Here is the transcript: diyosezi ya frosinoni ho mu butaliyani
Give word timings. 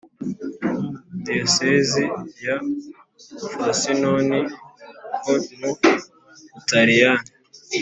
diyosezi 1.25 2.03
ya 2.45 2.55
frosinoni 3.55 4.39
ho 5.23 5.33
mu 5.59 5.71
butaliyani 6.53 7.29